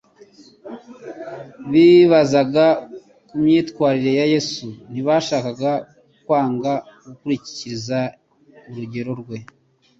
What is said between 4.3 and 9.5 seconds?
Yesu. Ntibabashaga kwanga gukurikiza urugero rwe